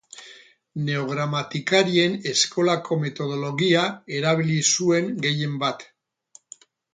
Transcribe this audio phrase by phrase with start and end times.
[0.85, 3.85] Neogramatikarien eskolako metodologia
[4.21, 5.87] erabili zuen gehienbat.